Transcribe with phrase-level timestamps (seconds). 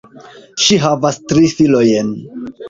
[0.67, 2.11] Ŝi havas tri filojn.